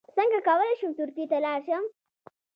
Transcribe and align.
څنګه 0.15 0.37
کولی 0.47 0.73
شم 0.79 0.91
ترکیې 0.99 1.25
ته 1.31 1.37
لاړ 1.45 1.59
شم 1.67 1.83